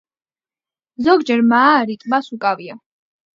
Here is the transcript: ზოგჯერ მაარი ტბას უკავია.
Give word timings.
ზოგჯერ 1.07 1.43
მაარი 1.51 1.99
ტბას 2.05 2.31
უკავია. 2.39 2.79